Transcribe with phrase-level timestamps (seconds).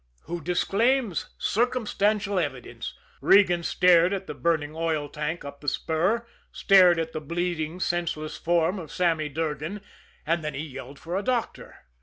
[0.23, 2.95] Who disclaims circumstantial evidence!
[3.21, 8.35] Regan stared at the burning oil tank up the spur, stared at the bleeding, senseless
[8.35, 9.79] form of Sammy Durgan
[10.25, 11.85] and then he yelled for a doctor.